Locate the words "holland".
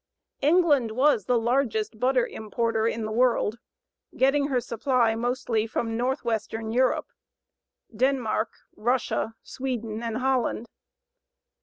10.17-10.65